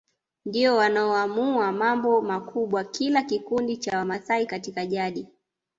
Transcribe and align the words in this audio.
ndio 0.45 0.75
wanaoamua 0.75 1.71
mambo 1.71 2.21
makubwa 2.21 2.83
kila 2.83 3.23
kikundi 3.23 3.77
cha 3.77 3.97
Wamasai 3.97 4.45
Katika 4.45 4.85
jadi 4.85 5.27